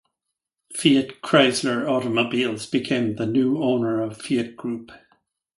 [0.75, 4.91] Fiat Chrysler Automobiles became the new owner of Fiat Group.